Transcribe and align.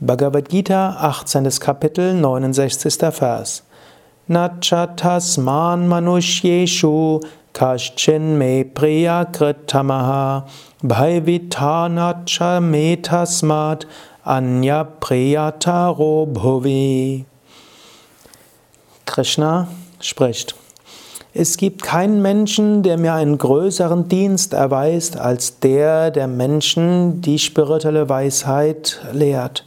Bhagavad 0.00 0.48
Gita, 0.48 0.96
18. 0.98 1.44
Kapitel, 1.60 2.14
69. 2.14 3.10
Vers. 3.20 3.62
Nachatasman 4.28 5.86
manushyeshu 5.86 7.22
kaschin 7.52 8.36
me 8.36 8.64
priyakritamaha 8.64 10.48
bhaivitanacha 10.82 12.58
metasmat 12.60 13.84
anya 14.26 14.84
priyataro 15.00 16.26
bhuvi. 16.32 17.24
Krishna 19.06 19.68
spricht. 20.00 20.63
Es 21.36 21.56
gibt 21.56 21.82
keinen 21.82 22.22
Menschen, 22.22 22.84
der 22.84 22.96
mir 22.96 23.12
einen 23.14 23.38
größeren 23.38 24.08
Dienst 24.08 24.52
erweist 24.52 25.16
als 25.16 25.58
der, 25.58 26.12
der 26.12 26.28
Menschen 26.28 27.22
die 27.22 27.40
spirituelle 27.40 28.08
Weisheit 28.08 29.00
lehrt. 29.12 29.66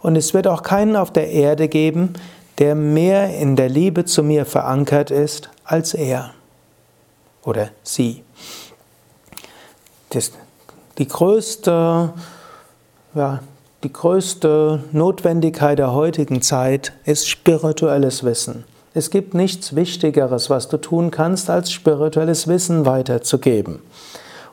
Und 0.00 0.16
es 0.16 0.32
wird 0.32 0.46
auch 0.46 0.62
keinen 0.62 0.96
auf 0.96 1.12
der 1.12 1.30
Erde 1.30 1.68
geben, 1.68 2.14
der 2.56 2.74
mehr 2.74 3.36
in 3.36 3.56
der 3.56 3.68
Liebe 3.68 4.06
zu 4.06 4.22
mir 4.22 4.46
verankert 4.46 5.10
ist 5.10 5.50
als 5.64 5.92
er 5.92 6.30
oder 7.44 7.68
sie. 7.82 8.24
Das, 10.08 10.32
die 10.96 11.08
größte, 11.08 12.14
ja, 13.14 13.40
die 13.84 13.92
größte 13.92 14.82
Notwendigkeit 14.92 15.78
der 15.78 15.92
heutigen 15.92 16.40
Zeit 16.40 16.94
ist 17.04 17.28
spirituelles 17.28 18.24
Wissen. 18.24 18.64
Es 18.94 19.10
gibt 19.10 19.32
nichts 19.34 19.74
Wichtigeres, 19.74 20.50
was 20.50 20.68
du 20.68 20.76
tun 20.76 21.10
kannst, 21.10 21.48
als 21.48 21.72
spirituelles 21.72 22.46
Wissen 22.46 22.84
weiterzugeben. 22.84 23.80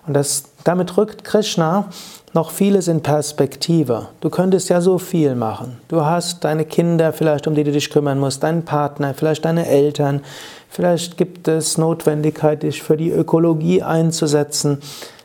Und 0.08 0.14
das, 0.14 0.44
damit 0.64 0.98
rückt 0.98 1.24
Krishna 1.24 1.90
noch 2.34 2.52
vieles 2.52 2.88
in 2.88 3.02
Perspektive. 3.02 4.08
Du 4.22 4.30
könntest 4.30 4.70
ja 4.70 4.82
so 4.82 4.98
viel 4.98 5.36
machen. 5.36 5.78
Du 5.88 6.06
hast 6.06 6.44
deine 6.46 6.64
Kinder 6.64 7.12
vielleicht, 7.12 7.48
um 7.48 7.56
die 7.56 7.64
du 7.64 7.72
dich 7.72 7.90
kümmern 7.90 8.20
musst, 8.20 8.44
deinen 8.44 8.64
Partner, 8.64 9.14
vielleicht 9.14 9.46
deine 9.46 9.68
Eltern. 9.68 10.22
Vielleicht 10.70 11.18
gibt 11.18 11.48
es 11.48 11.78
Notwendigkeit, 11.78 12.64
dich 12.64 12.82
für 12.82 12.96
die 12.96 13.10
Ökologie 13.10 13.84
einzusetzen. 13.84 14.80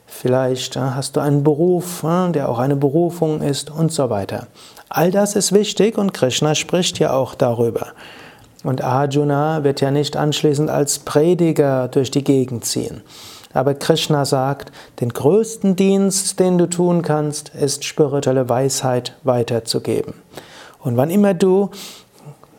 Vielleicht 0.07 0.77
hast 0.77 1.17
du 1.17 1.21
einen 1.21 1.45
Beruf, 1.45 2.05
der 2.35 2.49
auch 2.49 2.59
eine 2.59 2.77
Berufung 2.77 3.43
ist 3.43 3.71
und 3.71 3.93
so 3.93 4.11
weiter. 4.11 4.47
All 4.89 5.11
das 5.11 5.37
ist 5.37 5.53
wichtig 5.53 5.99
und 5.99 6.15
Krishna 6.15 6.55
spricht 6.55 6.99
ja 6.99 7.13
auch 7.13 7.35
darüber. 7.35 7.89
Und 8.65 8.83
Arjuna 8.83 9.63
wird 9.63 9.81
ja 9.81 9.93
nicht 9.93 10.17
anschließend 10.17 10.71
als 10.71 10.99
Prediger 10.99 11.87
durch 11.89 12.11
die 12.11 12.25
Gegend 12.25 12.65
ziehen. 12.65 13.03
Aber 13.53 13.75
Krishna 13.75 14.25
sagt, 14.25 14.73
den 15.01 15.11
größten 15.11 15.77
Dienst, 15.77 16.41
den 16.41 16.59
du 16.59 16.67
tun 16.67 17.03
kannst, 17.03 17.51
ist 17.51 17.85
spirituelle 17.85 18.49
Weisheit 18.49 19.15
weiterzugeben. 19.23 20.15
Und 20.81 20.97
wann 20.97 21.11
immer 21.11 21.35
du 21.35 21.71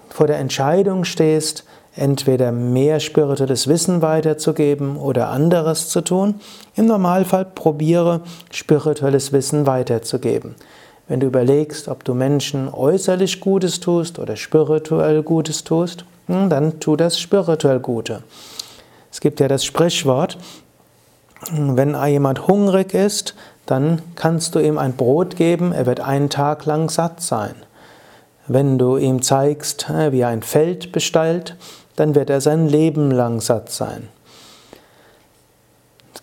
vor 0.09 0.27
der 0.27 0.37
Entscheidung 0.37 1.03
stehst, 1.03 1.65
entweder 1.95 2.51
mehr 2.51 2.99
spirituelles 2.99 3.67
Wissen 3.67 4.01
weiterzugeben 4.01 4.97
oder 4.97 5.29
anderes 5.29 5.89
zu 5.89 6.01
tun, 6.01 6.35
im 6.75 6.85
Normalfall 6.85 7.45
probiere 7.45 8.21
spirituelles 8.51 9.33
Wissen 9.33 9.65
weiterzugeben. 9.67 10.55
Wenn 11.07 11.19
du 11.19 11.27
überlegst, 11.27 11.87
ob 11.87 12.03
du 12.03 12.13
Menschen 12.13 12.67
äußerlich 12.67 13.39
Gutes 13.39 13.79
tust 13.79 14.17
oder 14.17 14.35
spirituell 14.35 15.21
Gutes 15.21 15.63
tust, 15.63 16.05
hm, 16.27 16.49
dann 16.49 16.79
tu 16.79 16.95
das 16.95 17.19
spirituell 17.19 17.79
Gute. 17.79 18.23
Es 19.11 19.21
gibt 19.21 19.39
ja 19.39 19.47
das 19.47 19.63
Sprichwort, 19.63 20.37
wenn 21.51 21.95
jemand 22.07 22.47
hungrig 22.47 22.93
ist, 22.93 23.35
dann 23.65 24.01
kannst 24.15 24.55
du 24.55 24.59
ihm 24.59 24.77
ein 24.77 24.95
Brot 24.95 25.35
geben, 25.35 25.71
er 25.71 25.85
wird 25.85 25.99
einen 25.99 26.29
Tag 26.29 26.65
lang 26.65 26.89
satt 26.89 27.21
sein. 27.21 27.55
Wenn 28.47 28.77
du 28.77 28.97
ihm 28.97 29.21
zeigst, 29.21 29.89
äh, 29.89 30.11
wie 30.11 30.21
er 30.21 30.27
ein 30.29 30.43
Feld 30.43 30.91
bestallt, 30.91 31.55
dann 31.95 32.13
wird 32.13 32.29
er 32.29 32.41
sein 32.41 32.67
Leben 32.67 33.09
lang 33.09 33.41
satt 33.41 33.71
sein. 33.71 34.07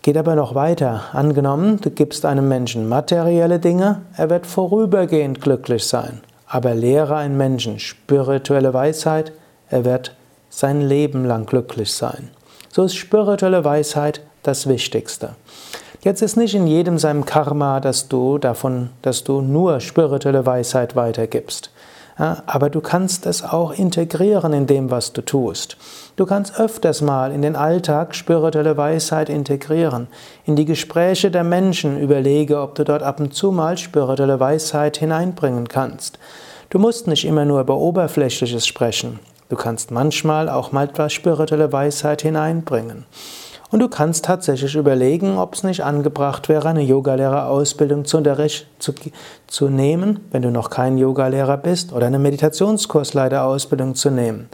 Geht 0.02 0.16
aber 0.16 0.34
noch 0.34 0.56
weiter. 0.56 1.04
Angenommen, 1.12 1.80
du 1.80 1.88
gibst 1.88 2.26
einem 2.26 2.48
Menschen 2.48 2.88
materielle 2.88 3.60
Dinge, 3.60 4.02
er 4.16 4.30
wird 4.30 4.46
vorübergehend 4.46 5.40
glücklich 5.40 5.86
sein. 5.86 6.20
Aber 6.48 6.74
lehre 6.74 7.14
einen 7.14 7.36
Menschen 7.36 7.78
spirituelle 7.78 8.74
Weisheit, 8.74 9.32
er 9.70 9.84
wird 9.84 10.16
sein 10.50 10.80
Leben 10.80 11.24
lang 11.24 11.46
glücklich 11.46 11.92
sein. 11.92 12.30
So 12.68 12.82
ist 12.82 12.96
spirituelle 12.96 13.64
Weisheit 13.64 14.22
das 14.42 14.66
Wichtigste. 14.66 15.36
Jetzt 16.02 16.20
ist 16.20 16.36
nicht 16.36 16.56
in 16.56 16.66
jedem 16.66 16.98
seinem 16.98 17.24
Karma, 17.24 17.78
dass 17.78 18.08
du 18.08 18.38
davon, 18.38 18.90
dass 19.02 19.22
du 19.22 19.40
nur 19.40 19.78
spirituelle 19.78 20.44
Weisheit 20.44 20.96
weitergibst. 20.96 21.70
Ja, 22.18 22.42
aber 22.46 22.68
du 22.68 22.80
kannst 22.80 23.26
es 23.26 23.42
auch 23.42 23.72
integrieren 23.72 24.52
in 24.52 24.66
dem, 24.66 24.90
was 24.90 25.12
du 25.12 25.22
tust. 25.22 25.76
Du 26.16 26.26
kannst 26.26 26.60
öfters 26.60 27.00
mal 27.00 27.32
in 27.32 27.40
den 27.40 27.56
Alltag 27.56 28.14
spirituelle 28.14 28.76
Weisheit 28.76 29.30
integrieren. 29.30 30.08
In 30.44 30.54
die 30.54 30.66
Gespräche 30.66 31.30
der 31.30 31.44
Menschen 31.44 31.98
überlege, 31.98 32.60
ob 32.60 32.74
du 32.74 32.84
dort 32.84 33.02
ab 33.02 33.18
und 33.18 33.34
zu 33.34 33.50
mal 33.50 33.78
spirituelle 33.78 34.38
Weisheit 34.38 34.98
hineinbringen 34.98 35.68
kannst. 35.68 36.18
Du 36.68 36.78
musst 36.78 37.06
nicht 37.06 37.24
immer 37.24 37.44
nur 37.44 37.60
über 37.60 37.76
Oberflächliches 37.76 38.66
sprechen. 38.66 39.18
Du 39.48 39.56
kannst 39.56 39.90
manchmal 39.90 40.48
auch 40.48 40.72
mal 40.72 40.84
etwas 40.84 41.12
spirituelle 41.12 41.72
Weisheit 41.72 42.22
hineinbringen. 42.22 43.04
Und 43.72 43.80
du 43.80 43.88
kannst 43.88 44.26
tatsächlich 44.26 44.76
überlegen, 44.76 45.38
ob 45.38 45.54
es 45.54 45.64
nicht 45.64 45.82
angebracht 45.82 46.50
wäre, 46.50 46.68
eine 46.68 46.82
Yogalehrerausbildung 46.82 48.04
zu, 48.04 48.22
zu, 48.78 48.92
zu 49.46 49.68
nehmen, 49.70 50.20
wenn 50.30 50.42
du 50.42 50.50
noch 50.50 50.68
kein 50.68 50.98
Yogalehrer 50.98 51.56
bist, 51.56 51.94
oder 51.94 52.06
eine 52.06 52.18
Meditationskursleiterausbildung 52.18 53.94
zu 53.94 54.10
nehmen. 54.10 54.50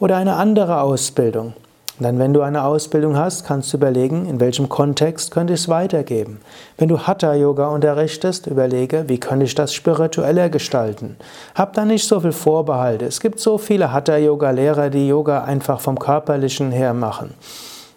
Oder 0.00 0.16
eine 0.16 0.34
andere 0.34 0.80
Ausbildung. 0.80 1.54
Und 1.98 2.04
dann, 2.04 2.18
wenn 2.18 2.32
du 2.32 2.42
eine 2.42 2.64
Ausbildung 2.64 3.16
hast, 3.16 3.46
kannst 3.46 3.72
du 3.72 3.76
überlegen, 3.76 4.26
in 4.26 4.40
welchem 4.40 4.68
Kontext 4.68 5.30
könnte 5.30 5.52
ich 5.52 5.60
es 5.60 5.68
weitergeben. 5.68 6.40
Wenn 6.78 6.88
du 6.88 6.98
Hatha-Yoga 6.98 7.68
unterrichtest, 7.68 8.48
überlege, 8.48 9.04
wie 9.06 9.20
könnte 9.20 9.44
ich 9.44 9.54
das 9.54 9.72
spiritueller 9.72 10.48
gestalten. 10.48 11.16
Hab 11.54 11.74
da 11.74 11.84
nicht 11.84 12.08
so 12.08 12.18
viel 12.18 12.32
Vorbehalte. 12.32 13.04
Es 13.04 13.20
gibt 13.20 13.38
so 13.38 13.56
viele 13.56 13.92
Hatha-Yoga-Lehrer, 13.92 14.90
die 14.90 15.06
Yoga 15.06 15.44
einfach 15.44 15.80
vom 15.80 15.96
Körperlichen 15.96 16.72
her 16.72 16.92
machen. 16.92 17.34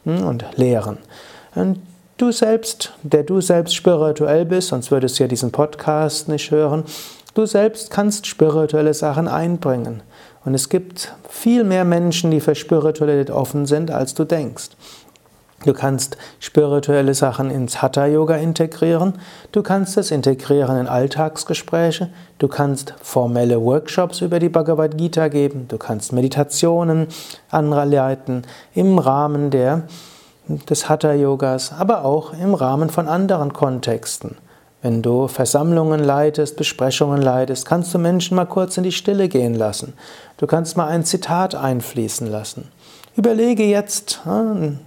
Und 0.05 0.45
lehren. 0.55 0.97
Und 1.55 1.79
du 2.17 2.31
selbst, 2.31 2.93
der 3.03 3.23
du 3.23 3.41
selbst 3.41 3.75
spirituell 3.75 4.45
bist, 4.45 4.69
sonst 4.69 4.91
würdest 4.91 5.19
du 5.19 5.23
ja 5.23 5.27
diesen 5.27 5.51
Podcast 5.51 6.27
nicht 6.27 6.51
hören, 6.51 6.83
du 7.33 7.45
selbst 7.45 7.91
kannst 7.91 8.27
spirituelle 8.27 8.93
Sachen 8.93 9.27
einbringen. 9.27 10.01
Und 10.43 10.55
es 10.55 10.69
gibt 10.69 11.13
viel 11.29 11.63
mehr 11.63 11.85
Menschen, 11.85 12.31
die 12.31 12.39
für 12.39 12.55
Spiritualität 12.55 13.29
offen 13.29 13.65
sind, 13.65 13.91
als 13.91 14.13
du 14.13 14.23
denkst. 14.23 14.69
Du 15.63 15.73
kannst 15.73 16.17
spirituelle 16.39 17.13
Sachen 17.13 17.51
ins 17.51 17.83
Hatha 17.83 18.07
Yoga 18.07 18.35
integrieren, 18.35 19.13
du 19.51 19.61
kannst 19.61 19.95
es 19.95 20.09
integrieren 20.09 20.75
in 20.75 20.87
Alltagsgespräche, 20.87 22.09
du 22.39 22.47
kannst 22.47 22.95
formelle 23.01 23.61
Workshops 23.61 24.21
über 24.21 24.39
die 24.39 24.49
Bhagavad 24.49 24.97
Gita 24.97 25.27
geben, 25.27 25.67
du 25.67 25.77
kannst 25.77 26.13
Meditationen 26.13 27.07
anleiten 27.51 28.41
im 28.73 28.97
Rahmen 28.97 29.51
der, 29.51 29.83
des 30.47 30.89
Hatha 30.89 31.13
Yogas, 31.13 31.71
aber 31.77 32.05
auch 32.05 32.33
im 32.33 32.55
Rahmen 32.55 32.89
von 32.89 33.07
anderen 33.07 33.53
Kontexten. 33.53 34.37
Wenn 34.81 35.03
du 35.03 35.27
Versammlungen 35.27 36.03
leitest, 36.03 36.57
Besprechungen 36.57 37.21
leitest, 37.21 37.67
kannst 37.67 37.93
du 37.93 37.99
Menschen 37.99 38.35
mal 38.35 38.45
kurz 38.45 38.77
in 38.77 38.83
die 38.83 38.91
Stille 38.91 39.29
gehen 39.29 39.53
lassen. 39.53 39.93
Du 40.37 40.47
kannst 40.47 40.75
mal 40.75 40.87
ein 40.87 41.05
Zitat 41.05 41.53
einfließen 41.53 42.25
lassen. 42.25 42.67
Überlege 43.15 43.63
jetzt, 43.63 44.21
hm, 44.23 44.79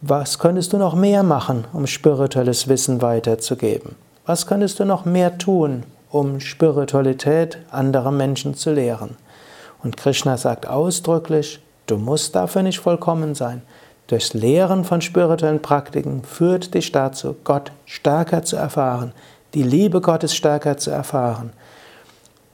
was 0.00 0.38
könntest 0.38 0.72
du 0.72 0.78
noch 0.78 0.94
mehr 0.94 1.24
machen, 1.24 1.64
um 1.72 1.86
spirituelles 1.88 2.68
Wissen 2.68 3.02
weiterzugeben? 3.02 3.96
Was 4.26 4.46
könntest 4.46 4.78
du 4.78 4.84
noch 4.84 5.04
mehr 5.04 5.38
tun, 5.38 5.82
um 6.10 6.38
Spiritualität 6.38 7.58
anderer 7.70 8.12
Menschen 8.12 8.54
zu 8.54 8.72
lehren? 8.72 9.16
Und 9.82 9.96
Krishna 9.96 10.36
sagt 10.36 10.68
ausdrücklich, 10.68 11.60
du 11.86 11.96
musst 11.96 12.36
dafür 12.36 12.62
nicht 12.62 12.78
vollkommen 12.78 13.34
sein. 13.34 13.62
Durchs 14.06 14.34
Lehren 14.34 14.84
von 14.84 15.00
spirituellen 15.00 15.62
Praktiken 15.62 16.22
führt 16.22 16.74
dich 16.74 16.92
dazu, 16.92 17.34
Gott 17.42 17.72
stärker 17.84 18.42
zu 18.42 18.54
erfahren, 18.54 19.12
die 19.54 19.64
Liebe 19.64 20.00
Gottes 20.00 20.34
stärker 20.34 20.76
zu 20.76 20.90
erfahren. 20.90 21.52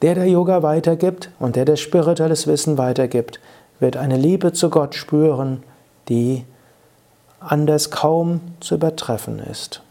Der, 0.00 0.14
der 0.14 0.26
Yoga 0.26 0.62
weitergibt 0.62 1.31
und 1.38 1.56
der, 1.56 1.67
der 1.67 1.76
spirituelles 1.76 2.46
Wissen 2.46 2.79
weitergibt, 2.79 3.38
wird 3.81 3.96
eine 3.99 4.17
Liebe 4.17 4.52
zu 4.52 4.70
Gott 4.70 4.94
spüren, 4.94 5.62
die 6.08 6.44
anders 7.44 7.91
kaum 7.91 8.41
zu 8.61 8.75
übertreffen 8.75 9.38
ist. 9.38 9.83